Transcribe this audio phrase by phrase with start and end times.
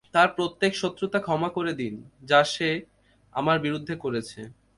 [0.13, 1.93] তার প্রত্যেক শত্রুতা ক্ষমা করে দিন
[2.23, 2.69] যা সে
[3.35, 4.41] আমার বিরুদ্ধে করেছে।